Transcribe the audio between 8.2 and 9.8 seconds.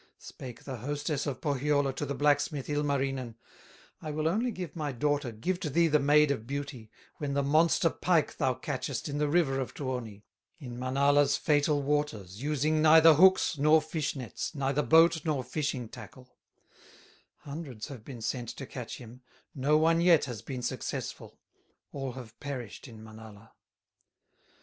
thou catchest In the river of